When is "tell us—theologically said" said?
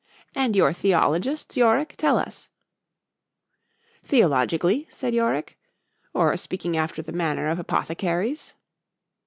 1.95-5.13